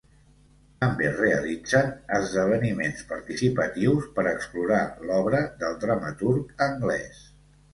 [0.83, 4.81] També realitzen esdeveniments participatius per explorar
[5.11, 7.23] l'obra del dramaturg anglès.